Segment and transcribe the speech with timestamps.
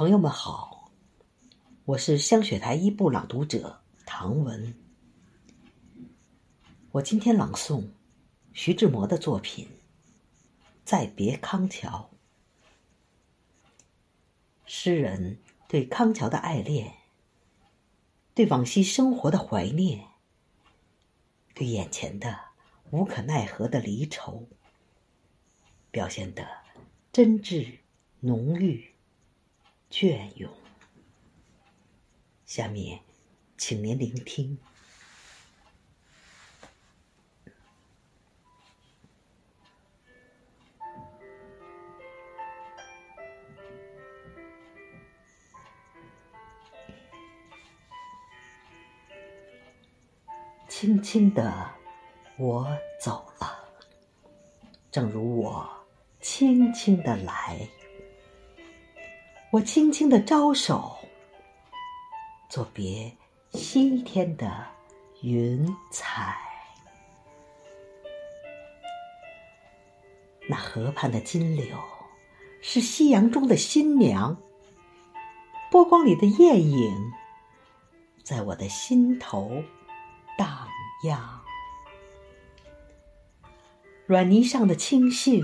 [0.00, 0.90] 朋友们好，
[1.84, 4.74] 我是香雪台一部朗读者唐文。
[6.90, 7.84] 我今天朗诵
[8.54, 9.66] 徐志摩的作品
[10.86, 12.08] 《再别康桥》。
[14.64, 16.94] 诗人对康桥的爱恋，
[18.32, 20.02] 对往昔生活的怀念，
[21.52, 22.40] 对眼前的
[22.90, 24.48] 无可奈何的离愁，
[25.90, 26.48] 表现得
[27.12, 27.80] 真挚
[28.20, 28.88] 浓郁。
[29.90, 30.50] 隽永。
[32.46, 33.00] 下面，
[33.58, 34.56] 请您聆听。
[50.68, 51.74] 轻轻的，
[52.38, 52.66] 我
[52.98, 53.68] 走了，
[54.90, 55.68] 正如我
[56.20, 57.68] 轻轻的来。
[59.52, 60.96] 我轻轻的招手，
[62.48, 63.12] 作别
[63.50, 64.64] 西天的
[65.22, 66.36] 云彩。
[70.48, 71.76] 那河畔的金柳，
[72.62, 74.36] 是夕阳中的新娘。
[75.68, 77.12] 波光里的艳影，
[78.22, 79.64] 在我的心头
[80.38, 80.68] 荡
[81.02, 81.40] 漾。
[84.06, 85.42] 软泥上的青荇，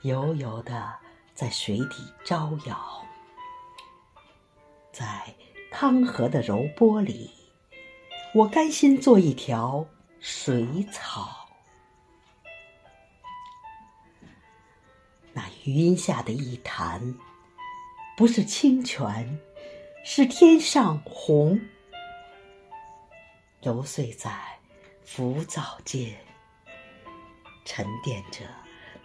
[0.00, 0.94] 油油的
[1.34, 3.04] 在水底招摇。
[4.92, 5.34] 在
[5.70, 7.30] 康河的柔波里，
[8.34, 9.86] 我甘心做一条
[10.20, 11.48] 水草。
[15.32, 17.14] 那余荫下的一潭，
[18.16, 19.40] 不是清泉，
[20.04, 21.58] 是天上虹，
[23.62, 24.30] 揉碎在
[25.02, 26.14] 浮藻间，
[27.64, 28.40] 沉淀着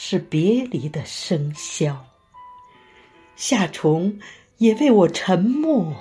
[0.00, 1.96] 是别离的笙箫，
[3.34, 4.20] 夏虫。
[4.58, 5.92] 也为我沉默，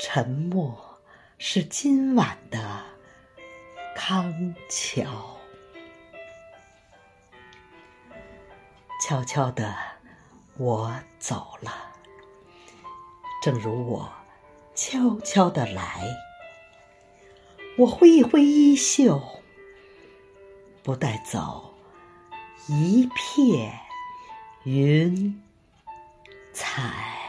[0.00, 0.98] 沉默
[1.38, 2.82] 是今晚的
[3.94, 5.38] 康桥。
[9.02, 9.74] 悄悄的，
[10.58, 11.72] 我走了，
[13.42, 14.10] 正如我
[14.74, 16.06] 悄悄的来。
[17.78, 19.22] 我挥一挥衣袖，
[20.82, 21.71] 不带走
[22.68, 23.72] 一片
[24.64, 25.42] 云
[26.52, 27.21] 彩。